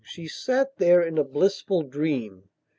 She 0.03 0.27
sat 0.27 0.77
there 0.77 1.03
in 1.03 1.19
a 1.19 1.23
blissful 1.23 1.83
dream. 1.83 2.49